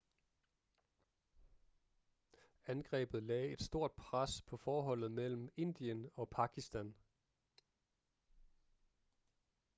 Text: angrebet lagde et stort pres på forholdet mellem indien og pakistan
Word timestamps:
angrebet 2.65 3.23
lagde 3.23 3.51
et 3.53 3.61
stort 3.61 3.91
pres 3.91 4.41
på 4.41 4.57
forholdet 4.57 5.11
mellem 5.11 5.49
indien 5.57 6.09
og 6.15 6.29
pakistan 6.29 6.93